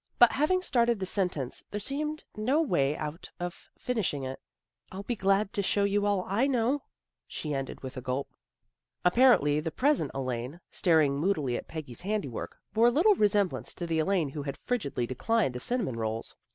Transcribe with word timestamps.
But 0.17 0.31
having 0.31 0.63
started 0.63 0.99
the 0.99 1.05
sentence 1.05 1.63
there 1.69 1.79
seemed 1.79 2.23
no 2.35 2.59
way 2.59 2.97
out 2.97 3.29
of 3.39 3.69
finishing 3.77 4.23
it." 4.23 4.39
I'll 4.91 5.03
be 5.03 5.15
glad 5.15 5.53
to 5.53 5.61
show 5.61 5.83
you 5.83 6.07
all 6.07 6.25
I 6.27 6.47
know," 6.47 6.81
she 7.27 7.53
ended 7.53 7.83
with 7.83 7.97
a 7.97 8.01
gulp. 8.01 8.27
Apparently 9.05 9.59
the 9.59 9.69
present 9.69 10.09
Elaine, 10.15 10.59
staring 10.71 11.19
mood 11.19 11.37
ily 11.37 11.55
at 11.55 11.67
Peggy's 11.67 12.01
handiwork, 12.01 12.57
bore 12.73 12.89
little 12.89 13.13
resemblance 13.13 13.75
to 13.75 13.85
the 13.85 13.99
Elaine 13.99 14.29
who 14.29 14.41
had 14.41 14.57
frigidly 14.57 15.05
declined 15.05 15.53
the 15.53 15.59
cinnamon 15.59 15.95
rolls. 15.97 16.35